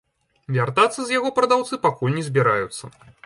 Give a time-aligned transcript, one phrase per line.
[0.55, 2.83] Вяртацца з яго прадаўцы пакуль не збіраюцца.